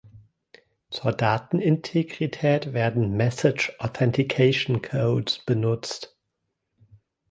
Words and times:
Zur 0.89 1.11
Datenintegrität 1.11 2.73
werden 2.73 3.11
Message 3.17 3.73
Authentication 3.79 4.81
Codes 4.81 5.37
benutzt. 5.45 6.17